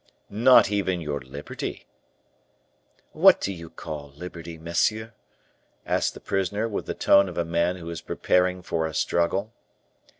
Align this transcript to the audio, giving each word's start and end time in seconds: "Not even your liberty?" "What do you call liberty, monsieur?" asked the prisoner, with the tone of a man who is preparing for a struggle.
"Not 0.31 0.71
even 0.71 0.99
your 0.99 1.19
liberty?" 1.21 1.85
"What 3.11 3.39
do 3.39 3.53
you 3.53 3.69
call 3.69 4.09
liberty, 4.15 4.57
monsieur?" 4.57 5.13
asked 5.85 6.15
the 6.15 6.19
prisoner, 6.19 6.67
with 6.67 6.87
the 6.87 6.95
tone 6.95 7.29
of 7.29 7.37
a 7.37 7.45
man 7.45 7.75
who 7.75 7.87
is 7.91 8.01
preparing 8.01 8.63
for 8.63 8.87
a 8.87 8.95
struggle. 8.95 9.53